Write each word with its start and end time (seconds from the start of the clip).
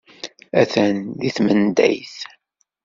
Atan 0.61 0.95
deg 1.19 1.31
tmenḍayt. 1.35 2.17